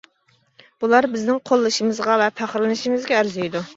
بۇلار 0.83 1.07
بىزنىڭ 1.11 1.37
قوللىشىمىزغا 1.49 2.17
ۋە 2.23 2.31
پەخىرلىنىشىمىزگە 2.41 3.19
ئەرزىيدۇ. 3.21 3.63